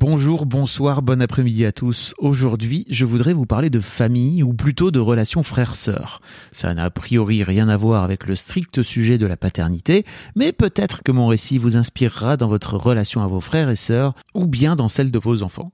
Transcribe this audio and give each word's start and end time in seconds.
Bonjour, 0.00 0.46
bonsoir, 0.46 1.02
bon 1.02 1.20
après-midi 1.20 1.64
à 1.64 1.72
tous. 1.72 2.14
Aujourd'hui, 2.18 2.86
je 2.88 3.04
voudrais 3.04 3.32
vous 3.32 3.46
parler 3.46 3.68
de 3.68 3.80
famille, 3.80 4.44
ou 4.44 4.54
plutôt 4.54 4.92
de 4.92 5.00
relations 5.00 5.42
frères-sœurs. 5.42 6.20
Ça 6.52 6.72
n'a 6.72 6.84
a 6.84 6.90
priori 6.90 7.42
rien 7.42 7.68
à 7.68 7.76
voir 7.76 8.04
avec 8.04 8.28
le 8.28 8.36
strict 8.36 8.82
sujet 8.82 9.18
de 9.18 9.26
la 9.26 9.36
paternité, 9.36 10.04
mais 10.36 10.52
peut-être 10.52 11.02
que 11.02 11.10
mon 11.10 11.26
récit 11.26 11.58
vous 11.58 11.76
inspirera 11.76 12.36
dans 12.36 12.46
votre 12.46 12.76
relation 12.76 13.22
à 13.22 13.26
vos 13.26 13.40
frères 13.40 13.70
et 13.70 13.74
sœurs, 13.74 14.14
ou 14.34 14.46
bien 14.46 14.76
dans 14.76 14.88
celle 14.88 15.10
de 15.10 15.18
vos 15.18 15.42
enfants. 15.42 15.72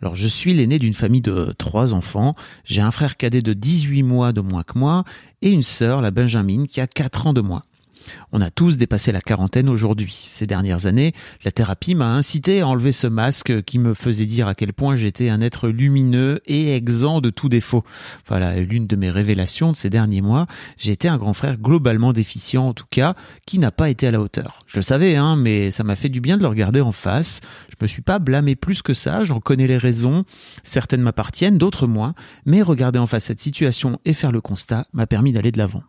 Alors 0.00 0.16
je 0.16 0.26
suis 0.26 0.54
l'aîné 0.54 0.78
d'une 0.78 0.94
famille 0.94 1.20
de 1.20 1.54
trois 1.58 1.92
enfants, 1.92 2.34
j'ai 2.64 2.80
un 2.80 2.90
frère 2.90 3.18
cadet 3.18 3.42
de 3.42 3.52
18 3.52 4.02
mois 4.02 4.32
de 4.32 4.40
moins 4.40 4.62
que 4.62 4.78
moi, 4.78 5.04
et 5.42 5.50
une 5.50 5.62
sœur, 5.62 6.00
la 6.00 6.10
Benjamine, 6.10 6.66
qui 6.66 6.80
a 6.80 6.86
4 6.86 7.26
ans 7.26 7.32
de 7.34 7.42
moins. 7.42 7.62
On 8.32 8.40
a 8.40 8.50
tous 8.50 8.76
dépassé 8.76 9.12
la 9.12 9.20
quarantaine 9.20 9.68
aujourd'hui. 9.68 10.28
Ces 10.30 10.46
dernières 10.46 10.86
années, 10.86 11.12
la 11.44 11.50
thérapie 11.50 11.94
m'a 11.94 12.14
incité 12.14 12.60
à 12.60 12.68
enlever 12.68 12.92
ce 12.92 13.06
masque 13.06 13.62
qui 13.64 13.78
me 13.78 13.94
faisait 13.94 14.26
dire 14.26 14.48
à 14.48 14.54
quel 14.54 14.72
point 14.72 14.96
j'étais 14.96 15.28
un 15.28 15.40
être 15.40 15.68
lumineux 15.68 16.40
et 16.46 16.74
exempt 16.74 17.20
de 17.20 17.30
tout 17.30 17.48
défaut. 17.48 17.84
Voilà, 18.26 18.60
l'une 18.60 18.86
de 18.86 18.96
mes 18.96 19.10
révélations 19.10 19.72
de 19.72 19.76
ces 19.76 19.90
derniers 19.90 20.22
mois, 20.22 20.46
j'ai 20.78 20.92
été 20.92 21.08
un 21.08 21.18
grand 21.18 21.32
frère 21.32 21.58
globalement 21.58 22.12
déficient 22.12 22.66
en 22.66 22.74
tout 22.74 22.86
cas, 22.90 23.14
qui 23.46 23.58
n'a 23.58 23.70
pas 23.70 23.90
été 23.90 24.06
à 24.06 24.10
la 24.10 24.20
hauteur. 24.20 24.60
Je 24.66 24.76
le 24.76 24.82
savais, 24.82 25.16
hein, 25.16 25.36
mais 25.36 25.70
ça 25.70 25.84
m'a 25.84 25.96
fait 25.96 26.08
du 26.08 26.20
bien 26.20 26.36
de 26.36 26.42
le 26.42 26.48
regarder 26.48 26.80
en 26.80 26.92
face. 26.92 27.40
Je 27.68 27.76
me 27.80 27.86
suis 27.86 28.02
pas 28.02 28.18
blâmé 28.18 28.56
plus 28.56 28.82
que 28.82 28.94
ça, 28.94 29.24
j'en 29.24 29.40
connais 29.40 29.66
les 29.66 29.78
raisons. 29.78 30.24
Certaines 30.62 31.02
m'appartiennent, 31.02 31.58
d'autres 31.58 31.86
moins, 31.86 32.14
mais 32.46 32.62
regarder 32.62 32.98
en 32.98 33.06
face 33.06 33.24
cette 33.24 33.40
situation 33.40 33.98
et 34.04 34.14
faire 34.14 34.32
le 34.32 34.40
constat 34.40 34.86
m'a 34.92 35.06
permis 35.06 35.32
d'aller 35.32 35.52
de 35.52 35.58
l'avant. 35.58 35.82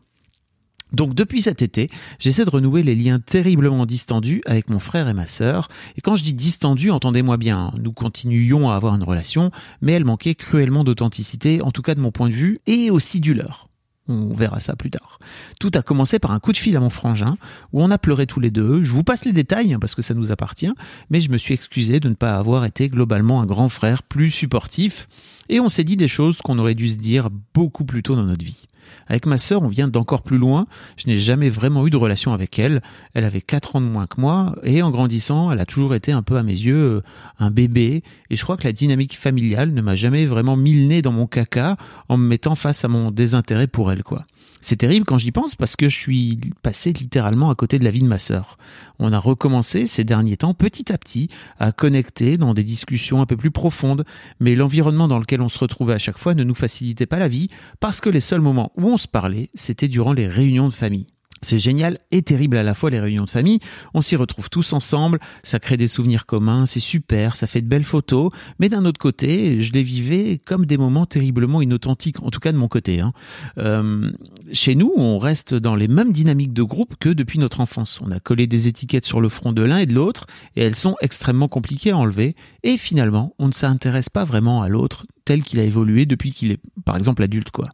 Donc 0.94 1.16
depuis 1.16 1.42
cet 1.42 1.62
été, 1.62 1.90
j'essaie 2.20 2.46
de 2.46 2.50
renouer 2.50 2.84
les 2.84 2.96
liens 2.96 3.20
terriblement 3.20 3.86
distendus 3.86 4.42
avec 4.46 4.70
mon 4.70 4.80
frère 4.80 5.10
et 5.10 5.14
ma 5.14 5.28
sœur. 5.28 5.68
Et 5.98 6.02
quand 6.02 6.16
je 6.16 6.24
dis 6.24 6.34
distendus, 6.34 6.92
entendez-moi 6.92 7.38
bien, 7.38 7.72
nous 7.82 7.92
continuions 7.92 8.70
à 8.70 8.76
avoir 8.76 8.96
une 8.96 9.04
relation, 9.04 9.52
mais 9.82 9.94
elle 9.94 10.06
manquait 10.06 10.36
cruellement 10.36 10.84
d'authenticité, 10.84 11.62
en 11.62 11.72
tout 11.72 11.82
cas 11.82 11.96
de 11.96 12.00
mon 12.00 12.12
point 12.12 12.30
de 12.30 12.34
vue, 12.34 12.60
et 12.68 12.92
aussi 12.92 13.20
du 13.20 13.34
leur. 13.34 13.70
On 14.10 14.34
verra 14.34 14.60
ça 14.60 14.76
plus 14.76 14.90
tard. 14.90 15.18
Tout 15.62 15.72
a 15.76 15.82
commencé 15.82 16.20
par 16.20 16.32
un 16.32 16.40
coup 16.40 16.52
de 16.52 16.58
fil 16.58 16.76
à 16.76 16.82
mon 16.82 16.90
frangin, 16.90 17.38
où 17.72 17.82
on 17.82 17.90
a 17.90 17.98
pleuré 17.98 18.28
tous 18.28 18.42
les 18.42 18.52
deux. 18.52 18.84
Je 18.84 18.92
vous 18.92 19.04
passe 19.04 19.24
les 19.24 19.32
détails, 19.32 19.74
hein, 19.74 19.80
parce 19.80 19.96
que 19.96 20.02
ça 20.02 20.14
nous 20.14 20.32
appartient, 20.32 20.72
mais 21.10 21.22
je 21.22 21.32
me 21.32 21.38
suis 21.38 21.54
excusé 21.54 22.02
de 22.02 22.10
ne 22.10 22.14
pas 22.14 22.36
avoir 22.36 22.66
été 22.66 22.90
globalement 22.90 23.42
un 23.42 23.46
grand 23.46 23.70
frère 23.70 24.04
plus 24.04 24.30
supportif, 24.30 25.08
et 25.50 25.60
on 25.60 25.70
s'est 25.70 25.84
dit 25.84 25.98
des 25.98 26.08
choses 26.08 26.42
qu'on 26.42 26.60
aurait 26.60 26.76
dû 26.76 26.90
se 26.90 26.98
dire 26.98 27.30
beaucoup 27.54 27.86
plus 27.86 28.04
tôt 28.04 28.16
dans 28.16 28.24
notre 28.24 28.46
vie. 28.46 28.66
Avec 29.08 29.26
ma 29.26 29.38
sœur, 29.38 29.62
on 29.64 29.68
vient 29.68 29.88
d'encore 29.88 30.22
plus 30.22 30.38
loin. 30.38 30.66
Je 30.98 31.08
n'ai 31.08 31.18
jamais 31.18 31.50
vraiment 31.50 31.86
eu 31.88 31.90
de 31.90 31.98
relation 31.98 32.34
avec 32.34 32.60
elle. 32.60 32.82
Elle 33.14 33.26
avait 33.26 33.42
4 33.42 33.78
ans 33.78 33.82
de 33.82 33.86
moins 33.86 34.08
que 34.08 34.20
moi 34.20 34.56
et 34.64 34.82
en 34.82 34.92
grandissant, 34.92 35.52
elle 35.52 35.60
a 35.60 35.66
toujours 35.66 35.96
été 35.96 36.12
un 36.12 36.22
peu 36.22 36.38
à 36.38 36.44
mes 36.44 36.54
yeux 36.54 36.76
euh, 36.76 37.04
un 37.40 37.52
bébé 37.52 38.04
et 38.30 38.36
je 38.36 38.44
crois 38.44 38.58
que 38.58 38.66
la 38.66 38.74
dynamique 38.74 39.18
familiale 39.18 39.74
ne 39.74 39.82
m'a 39.82 39.96
jamais 39.96 40.26
vraiment 40.26 40.58
mis 40.58 40.74
le 40.74 40.88
nez 40.88 41.02
dans 41.02 41.12
mon 41.12 41.28
caca 41.28 41.78
en 42.10 42.18
me 42.18 42.28
mettant 42.28 42.56
face 42.56 42.84
à 42.86 42.88
mon 42.88 43.12
désintérêt 43.12 43.68
pour 43.68 43.92
elle 43.92 44.04
quoi. 44.04 44.24
C'est 44.66 44.78
terrible 44.78 45.06
quand 45.06 45.18
j'y 45.18 45.32
pense 45.32 45.56
parce 45.56 45.76
que 45.76 45.90
je 45.90 46.00
suis 46.00 46.40
passé 46.62 46.94
littéralement 46.94 47.50
à 47.50 47.56
côté 47.56 47.80
de 47.80 47.84
la 47.84 47.92
vie 47.92 48.02
de 48.02 48.08
ma 48.08 48.18
sœur. 48.18 48.58
On 48.98 49.12
a 49.12 49.20
recommencé 49.20 49.88
ces 49.88 50.06
derniers 50.06 50.38
temps 50.38 50.54
petit 50.54 50.90
à 50.94 50.98
petit 50.98 51.28
à 51.60 51.74
connecter 51.74 52.38
dans 52.38 52.54
des 52.54 52.64
discussions 52.64 53.20
un 53.20 53.26
peu 53.26 53.36
plus 53.36 53.52
profondes, 53.52 54.06
mais 54.40 54.56
l'environnement 54.56 55.10
dans 55.10 55.20
lequel 55.20 55.33
on 55.42 55.50
se 55.50 55.60
retrouvait 55.60 55.94
à 55.94 56.00
chaque 56.00 56.18
fois 56.18 56.34
ne 56.34 56.44
nous 56.44 56.56
facilitait 56.56 57.06
pas 57.06 57.20
la 57.20 57.28
vie 57.28 57.48
parce 57.80 58.02
que 58.02 58.10
les 58.10 58.20
seuls 58.20 58.42
moments 58.42 58.72
où 58.76 58.88
on 58.88 58.98
se 58.98 59.08
parlait, 59.08 59.50
c'était 59.54 59.88
durant 59.88 60.14
les 60.14 60.28
réunions 60.28 60.68
de 60.68 60.74
famille. 60.74 61.08
C'est 61.44 61.60
génial 61.60 62.00
et 62.12 62.22
terrible 62.22 62.58
à 62.58 62.64
la 62.64 62.74
fois 62.74 62.90
les 62.90 63.00
réunions 63.00 63.26
de 63.26 63.30
famille. 63.30 63.60
On 63.94 64.02
s'y 64.02 64.16
retrouve 64.16 64.50
tous 64.50 64.74
ensemble, 64.74 65.20
ça 65.44 65.60
crée 65.60 65.78
des 65.78 65.88
souvenirs 65.88 66.26
communs, 66.26 66.66
c'est 66.66 66.80
super, 66.80 67.36
ça 67.36 67.48
fait 67.48 67.62
de 67.62 67.68
belles 67.68 67.84
photos. 67.84 68.30
Mais 68.60 68.70
d'un 68.70 68.86
autre 68.86 69.00
côté, 69.00 69.62
je 69.62 69.74
les 69.74 69.84
vivais 69.84 70.40
comme 70.44 70.66
des 70.66 70.78
moments 70.78 71.06
terriblement 71.06 71.62
inauthentiques, 71.62 72.22
en 72.24 72.30
tout 72.30 72.40
cas 72.40 72.52
de 72.52 72.58
mon 72.58 72.68
côté. 72.68 73.00
Hein. 73.00 73.14
Euh, 73.58 74.12
chez 74.52 74.76
nous, 74.76 74.92
on 74.96 75.20
reste 75.20 75.54
dans 75.54 75.76
les 75.76 75.88
mêmes 75.88 76.14
dynamiques 76.14 76.54
de 76.54 76.64
groupe 76.64 76.96
que 77.00 77.10
depuis 77.10 77.40
notre 77.40 77.60
enfance. 77.60 78.00
On 78.02 78.12
a 78.12 78.20
collé 78.20 78.48
des 78.48 78.68
étiquettes 78.68 79.06
sur 79.06 79.22
le 79.22 79.30
front 79.30 79.54
de 79.54 79.62
l'un 79.62 79.78
et 79.78 79.86
de 79.86 79.94
l'autre, 79.94 80.26
et 80.56 80.62
elles 80.62 80.76
sont 80.76 80.96
extrêmement 81.02 81.48
compliquées 81.48 81.92
à 81.92 81.98
enlever. 81.98 82.36
Et 82.64 82.78
finalement, 82.78 83.36
on 83.40 83.48
ne 83.48 83.54
s'intéresse 83.54 84.10
pas 84.10 84.24
vraiment 84.24 84.62
à 84.62 84.70
l'autre 84.70 85.06
tel 85.26 85.44
qu'il 85.44 85.60
a 85.60 85.64
évolué 85.64 86.06
depuis 86.06 86.32
qu'il 86.32 86.52
est, 86.52 86.60
par 86.86 86.98
exemple, 86.98 87.24
adulte, 87.24 87.52
quoi. 87.52 87.70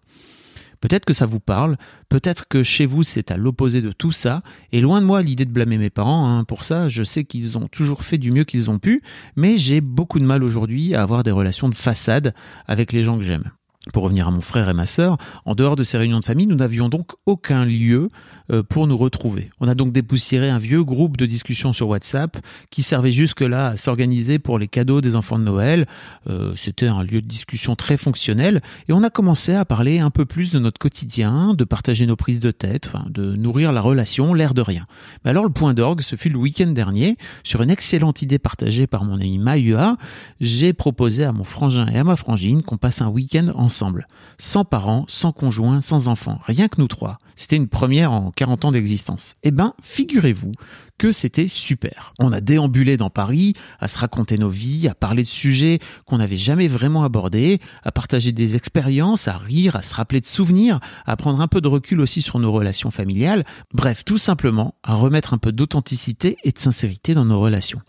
Peut-être 0.81 1.05
que 1.05 1.13
ça 1.13 1.25
vous 1.25 1.39
parle, 1.39 1.77
peut-être 2.07 2.47
que 2.47 2.63
chez 2.63 2.85
vous 2.85 3.03
c'est 3.03 3.31
à 3.31 3.37
l'opposé 3.37 3.81
de 3.81 3.91
tout 3.91 4.11
ça, 4.11 4.41
et 4.71 4.81
loin 4.81 5.01
de 5.01 5.05
moi 5.05 5.21
l'idée 5.21 5.45
de 5.45 5.51
blâmer 5.51 5.77
mes 5.77 5.89
parents, 5.89 6.27
hein, 6.27 6.43
pour 6.43 6.63
ça 6.63 6.89
je 6.89 7.03
sais 7.03 7.23
qu'ils 7.23 7.57
ont 7.57 7.67
toujours 7.67 8.03
fait 8.03 8.17
du 8.17 8.31
mieux 8.31 8.43
qu'ils 8.45 8.69
ont 8.69 8.79
pu, 8.79 9.01
mais 9.35 9.57
j'ai 9.57 9.81
beaucoup 9.81 10.19
de 10.19 10.25
mal 10.25 10.43
aujourd'hui 10.43 10.95
à 10.95 11.01
avoir 11.01 11.23
des 11.23 11.31
relations 11.31 11.69
de 11.69 11.75
façade 11.75 12.33
avec 12.65 12.93
les 12.93 13.03
gens 13.03 13.17
que 13.17 13.23
j'aime. 13.23 13.51
Pour 13.93 14.03
revenir 14.03 14.27
à 14.27 14.31
mon 14.31 14.41
frère 14.41 14.67
et 14.67 14.73
ma 14.73 14.85
sœur, 14.85 15.17
en 15.45 15.55
dehors 15.55 15.77
de 15.77 15.83
ces 15.83 15.97
réunions 15.97 16.19
de 16.19 16.25
famille, 16.25 16.47
nous 16.47 16.57
n'avions 16.57 16.89
donc 16.89 17.11
aucun 17.25 17.63
lieu 17.63 18.09
euh, 18.51 18.61
pour 18.61 18.87
nous 18.87 18.97
retrouver. 18.97 19.51
On 19.61 19.69
a 19.69 19.73
donc 19.73 19.93
dépoussiéré 19.93 20.49
un 20.49 20.57
vieux 20.57 20.83
groupe 20.83 21.15
de 21.15 21.25
discussion 21.25 21.71
sur 21.71 21.87
WhatsApp 21.87 22.37
qui 22.71 22.81
servait 22.81 23.13
jusque-là 23.13 23.67
à 23.67 23.77
s'organiser 23.77 24.37
pour 24.37 24.59
les 24.59 24.67
cadeaux 24.67 24.99
des 24.99 25.15
enfants 25.15 25.39
de 25.39 25.45
Noël. 25.45 25.87
Euh, 26.27 26.51
c'était 26.57 26.87
un 26.87 27.03
lieu 27.03 27.21
de 27.21 27.27
discussion 27.27 27.77
très 27.77 27.95
fonctionnel 27.95 28.61
et 28.89 28.91
on 28.91 29.01
a 29.01 29.09
commencé 29.09 29.55
à 29.55 29.63
parler 29.63 29.99
un 29.99 30.09
peu 30.09 30.25
plus 30.25 30.51
de 30.51 30.59
notre 30.59 30.77
quotidien, 30.77 31.53
de 31.53 31.63
partager 31.63 32.05
nos 32.05 32.17
prises 32.17 32.41
de 32.41 32.51
tête, 32.51 32.91
de 33.07 33.33
nourrir 33.37 33.71
la 33.71 33.79
relation, 33.79 34.33
l'air 34.33 34.53
de 34.53 34.61
rien. 34.61 34.87
Mais 35.23 35.31
alors 35.31 35.45
le 35.45 35.51
point 35.51 35.73
d'orgue, 35.73 36.01
ce 36.01 36.17
fut 36.17 36.29
le 36.29 36.37
week-end 36.37 36.67
dernier, 36.67 37.15
sur 37.45 37.61
une 37.61 37.69
excellente 37.69 38.21
idée 38.21 38.39
partagée 38.39 38.87
par 38.87 39.05
mon 39.05 39.21
ami 39.21 39.37
Mahua, 39.37 39.95
j'ai 40.41 40.73
proposé 40.73 41.23
à 41.23 41.31
mon 41.31 41.45
frangin 41.45 41.87
et 41.87 41.97
à 41.97 42.03
ma 42.03 42.17
frangine 42.17 42.61
qu'on 42.61 42.77
passe 42.77 43.01
un 43.01 43.07
week-end 43.07 43.47
en 43.55 43.68
sans 44.37 44.65
parents, 44.65 45.05
sans 45.07 45.31
conjoints, 45.31 45.81
sans 45.81 46.07
enfants, 46.07 46.39
rien 46.45 46.67
que 46.67 46.79
nous 46.79 46.87
trois. 46.87 47.17
C'était 47.35 47.55
une 47.55 47.67
première 47.67 48.11
en 48.11 48.31
40 48.31 48.65
ans 48.65 48.71
d'existence. 48.71 49.35
Eh 49.43 49.51
ben, 49.51 49.73
figurez-vous 49.81 50.51
que 50.99 51.11
c'était 51.13 51.47
super. 51.47 52.13
On 52.19 52.33
a 52.33 52.41
déambulé 52.41 52.97
dans 52.97 53.09
Paris, 53.09 53.53
à 53.79 53.87
se 53.87 53.97
raconter 53.97 54.37
nos 54.37 54.49
vies, 54.49 54.89
à 54.89 54.93
parler 54.93 55.23
de 55.23 55.27
sujets 55.27 55.79
qu'on 56.05 56.17
n'avait 56.17 56.37
jamais 56.37 56.67
vraiment 56.67 57.03
abordés, 57.03 57.59
à 57.83 57.91
partager 57.91 58.33
des 58.33 58.57
expériences, 58.57 59.29
à 59.29 59.37
rire, 59.37 59.77
à 59.77 59.81
se 59.81 59.95
rappeler 59.95 60.19
de 60.19 60.25
souvenirs, 60.25 60.81
à 61.05 61.15
prendre 61.15 61.39
un 61.39 61.47
peu 61.47 61.61
de 61.61 61.69
recul 61.69 62.01
aussi 62.01 62.21
sur 62.21 62.37
nos 62.37 62.51
relations 62.51 62.91
familiales. 62.91 63.45
Bref, 63.73 64.03
tout 64.03 64.17
simplement 64.17 64.75
à 64.83 64.93
remettre 64.93 65.33
un 65.33 65.37
peu 65.37 65.53
d'authenticité 65.53 66.35
et 66.43 66.51
de 66.51 66.59
sincérité 66.59 67.13
dans 67.13 67.25
nos 67.25 67.39
relations. 67.39 67.81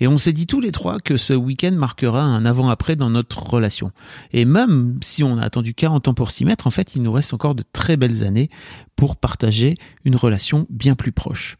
Et 0.00 0.08
on 0.08 0.18
s'est 0.18 0.32
dit 0.32 0.46
tous 0.46 0.60
les 0.60 0.72
trois 0.72 0.98
que 0.98 1.16
ce 1.16 1.34
week-end 1.34 1.72
marquera 1.72 2.20
un 2.20 2.44
avant-après 2.44 2.96
dans 2.96 3.10
notre 3.10 3.44
relation. 3.44 3.92
Et 4.32 4.44
même 4.44 4.98
si 5.02 5.22
on 5.22 5.38
a 5.38 5.42
attendu 5.42 5.72
40 5.72 6.08
ans 6.08 6.14
pour 6.14 6.32
s'y 6.32 6.44
mettre, 6.44 6.66
en 6.66 6.70
fait, 6.72 6.96
il 6.96 7.02
nous 7.02 7.12
reste 7.12 7.32
encore 7.32 7.54
de 7.54 7.64
très 7.72 7.96
belles 7.96 8.24
années 8.24 8.50
pour 8.96 9.14
partager 9.14 9.74
une 10.04 10.16
relation 10.16 10.66
bien 10.68 10.96
plus 10.96 11.12
proche. 11.12 11.56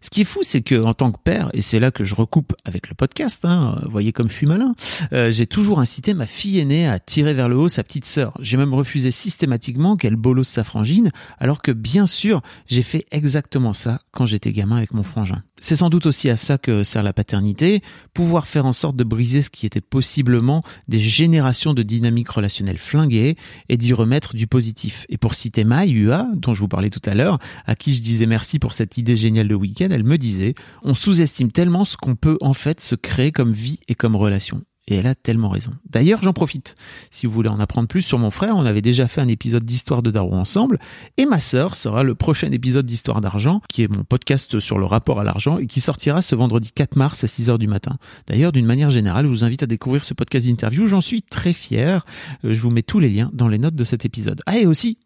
Ce 0.00 0.10
qui 0.10 0.22
est 0.22 0.24
fou, 0.24 0.40
c'est 0.42 0.62
que 0.62 0.82
en 0.82 0.94
tant 0.94 1.12
que 1.12 1.18
père, 1.22 1.50
et 1.52 1.62
c'est 1.62 1.78
là 1.78 1.90
que 1.90 2.04
je 2.04 2.14
recoupe 2.14 2.54
avec 2.64 2.88
le 2.88 2.94
podcast, 2.94 3.44
hein, 3.44 3.80
voyez 3.88 4.12
comme 4.12 4.30
je 4.30 4.34
suis 4.34 4.46
malin, 4.46 4.74
euh, 5.12 5.30
j'ai 5.30 5.46
toujours 5.46 5.80
incité 5.80 6.14
ma 6.14 6.26
fille 6.26 6.58
aînée 6.58 6.88
à 6.88 6.98
tirer 6.98 7.34
vers 7.34 7.48
le 7.48 7.56
haut 7.56 7.68
sa 7.68 7.84
petite 7.84 8.04
sœur. 8.04 8.32
J'ai 8.40 8.56
même 8.56 8.72
refusé 8.72 9.10
systématiquement 9.10 9.96
qu'elle 9.96 10.16
bolosse 10.16 10.48
sa 10.48 10.64
frangine, 10.64 11.10
alors 11.38 11.60
que 11.60 11.70
bien 11.70 12.06
sûr, 12.06 12.40
j'ai 12.66 12.82
fait 12.82 13.06
exactement 13.10 13.72
ça 13.72 14.00
quand 14.12 14.26
j'étais 14.26 14.52
gamin 14.52 14.76
avec 14.76 14.92
mon 14.92 15.02
frangin. 15.02 15.42
C'est 15.60 15.76
sans 15.76 15.90
doute 15.90 16.06
aussi 16.06 16.30
à 16.30 16.36
ça 16.36 16.58
que 16.58 16.82
sert 16.84 17.02
la 17.02 17.12
paternité, 17.12 17.82
pouvoir 18.14 18.48
faire 18.48 18.66
en 18.66 18.72
sorte 18.72 18.96
de 18.96 19.04
briser 19.04 19.42
ce 19.42 19.50
qui 19.50 19.66
était 19.66 19.80
possiblement 19.80 20.62
des 20.88 20.98
générations 20.98 21.74
de 21.74 21.82
dynamiques 21.82 22.30
relationnelles 22.30 22.78
flinguées 22.78 23.36
et 23.68 23.76
d'y 23.76 23.92
remettre 23.92 24.34
du 24.34 24.46
positif. 24.46 25.06
Et 25.08 25.18
pour 25.18 25.34
citer 25.34 25.64
Mai 25.64 25.90
Ua, 25.90 26.26
dont 26.34 26.54
je 26.54 26.60
vous 26.60 26.68
parlais 26.68 26.90
tout 26.90 27.02
à 27.04 27.14
l'heure, 27.14 27.38
à 27.66 27.74
qui 27.74 27.94
je 27.94 28.00
disais 28.00 28.26
merci 28.26 28.58
pour 28.58 28.72
cette 28.72 28.96
idée 28.96 29.16
géniale 29.16 29.48
de 29.48 29.54
week-end, 29.54 29.88
elle 29.90 30.04
me 30.04 30.18
disait, 30.18 30.54
on 30.82 30.94
sous-estime 30.94 31.52
tellement 31.52 31.84
ce 31.84 31.96
qu'on 31.96 32.16
peut 32.16 32.38
en 32.40 32.54
fait 32.54 32.80
se 32.80 32.94
créer 32.94 33.30
comme 33.30 33.52
vie 33.52 33.80
et 33.88 33.94
comme 33.94 34.16
relation. 34.16 34.62
Et 34.90 34.96
elle 34.96 35.06
a 35.06 35.14
tellement 35.14 35.48
raison. 35.48 35.70
D'ailleurs, 35.88 36.22
j'en 36.22 36.32
profite. 36.32 36.74
Si 37.10 37.26
vous 37.26 37.32
voulez 37.32 37.48
en 37.48 37.60
apprendre 37.60 37.88
plus 37.88 38.02
sur 38.02 38.18
mon 38.18 38.30
frère, 38.30 38.56
on 38.56 38.64
avait 38.64 38.82
déjà 38.82 39.08
fait 39.08 39.20
un 39.20 39.28
épisode 39.28 39.64
d'Histoire 39.64 40.02
de 40.02 40.10
Daron 40.10 40.38
ensemble, 40.38 40.78
et 41.16 41.26
ma 41.26 41.40
sœur 41.40 41.76
sera 41.76 42.02
le 42.02 42.14
prochain 42.14 42.50
épisode 42.50 42.86
d'Histoire 42.86 43.20
d'argent, 43.20 43.62
qui 43.68 43.82
est 43.82 43.88
mon 43.88 44.04
podcast 44.04 44.58
sur 44.58 44.78
le 44.78 44.86
rapport 44.86 45.20
à 45.20 45.24
l'argent, 45.24 45.58
et 45.58 45.66
qui 45.66 45.80
sortira 45.80 46.22
ce 46.22 46.34
vendredi 46.34 46.70
4 46.74 46.96
mars 46.96 47.24
à 47.24 47.26
6h 47.26 47.58
du 47.58 47.68
matin. 47.68 47.96
D'ailleurs, 48.26 48.52
d'une 48.52 48.66
manière 48.66 48.90
générale, 48.90 49.26
je 49.26 49.30
vous 49.30 49.44
invite 49.44 49.62
à 49.62 49.66
découvrir 49.66 50.04
ce 50.04 50.14
podcast 50.14 50.46
d'interview, 50.46 50.86
j'en 50.86 51.00
suis 51.00 51.22
très 51.22 51.52
fier. 51.52 52.04
Euh, 52.44 52.54
je 52.54 52.60
vous 52.60 52.70
mets 52.70 52.82
tous 52.82 53.00
les 53.00 53.08
liens 53.08 53.30
dans 53.32 53.48
les 53.48 53.58
notes 53.58 53.74
de 53.74 53.84
cet 53.84 54.04
épisode. 54.04 54.40
Ah, 54.46 54.58
et 54.58 54.66
aussi, 54.66 54.98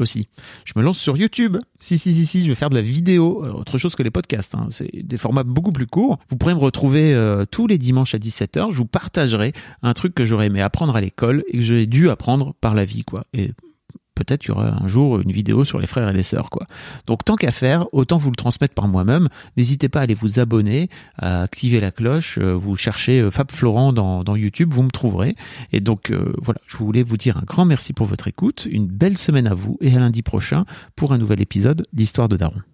aussi. 0.00 0.28
Je 0.64 0.72
me 0.76 0.82
lance 0.82 0.98
sur 0.98 1.16
YouTube. 1.16 1.56
Si, 1.78 1.98
si, 1.98 2.12
si, 2.12 2.26
si, 2.26 2.42
je 2.44 2.48
vais 2.48 2.54
faire 2.54 2.70
de 2.70 2.74
la 2.74 2.82
vidéo, 2.82 3.44
euh, 3.44 3.52
autre 3.52 3.78
chose 3.78 3.94
que 3.94 4.02
les 4.02 4.10
podcasts. 4.10 4.54
Hein. 4.54 4.66
C'est 4.70 4.90
des 4.92 5.18
formats 5.18 5.44
beaucoup 5.44 5.72
plus 5.72 5.86
courts. 5.86 6.18
Vous 6.28 6.36
pourrez 6.36 6.54
me 6.54 6.60
retrouver 6.60 7.14
euh, 7.14 7.44
tous 7.44 7.66
les 7.66 7.78
dimanches 7.78 8.14
à 8.14 8.18
17h. 8.18 8.72
Je 8.72 8.76
vous 8.76 8.86
partagerai 8.86 9.52
un 9.82 9.92
truc 9.94 10.14
que 10.14 10.24
j'aurais 10.24 10.46
aimé 10.46 10.60
apprendre 10.60 10.96
à 10.96 11.00
l'école 11.00 11.44
et 11.48 11.58
que 11.58 11.62
j'ai 11.62 11.86
dû 11.86 12.10
apprendre 12.10 12.54
par 12.60 12.74
la 12.74 12.84
vie, 12.84 13.04
quoi. 13.04 13.24
Peut-être 14.14 14.46
y 14.46 14.50
aura 14.50 14.82
un 14.82 14.88
jour 14.88 15.20
une 15.20 15.32
vidéo 15.32 15.64
sur 15.64 15.78
les 15.78 15.86
frères 15.86 16.08
et 16.08 16.12
les 16.12 16.22
sœurs 16.22 16.50
quoi. 16.50 16.66
Donc 17.06 17.24
tant 17.24 17.36
qu'à 17.36 17.52
faire, 17.52 17.86
autant 17.92 18.16
vous 18.16 18.30
le 18.30 18.36
transmettre 18.36 18.74
par 18.74 18.88
moi-même. 18.88 19.28
N'hésitez 19.56 19.88
pas 19.88 20.00
à 20.00 20.02
aller 20.02 20.14
vous 20.14 20.38
abonner, 20.38 20.88
à 21.16 21.42
activer 21.42 21.80
la 21.80 21.90
cloche. 21.90 22.38
Euh, 22.38 22.54
vous 22.54 22.76
cherchez 22.76 23.20
euh, 23.20 23.30
Fab 23.30 23.50
Florent 23.50 23.92
dans, 23.92 24.24
dans 24.24 24.36
YouTube, 24.36 24.72
vous 24.72 24.82
me 24.82 24.90
trouverez. 24.90 25.36
Et 25.72 25.80
donc 25.80 26.10
euh, 26.10 26.32
voilà, 26.40 26.60
je 26.66 26.76
voulais 26.76 27.02
vous 27.02 27.16
dire 27.16 27.36
un 27.36 27.44
grand 27.44 27.64
merci 27.64 27.92
pour 27.92 28.06
votre 28.06 28.28
écoute, 28.28 28.66
une 28.70 28.86
belle 28.86 29.18
semaine 29.18 29.46
à 29.46 29.54
vous 29.54 29.78
et 29.80 29.94
à 29.94 29.98
lundi 29.98 30.22
prochain 30.22 30.64
pour 30.96 31.12
un 31.12 31.18
nouvel 31.18 31.40
épisode 31.40 31.86
d'Histoire 31.92 32.28
de 32.28 32.36
Daron. 32.36 32.73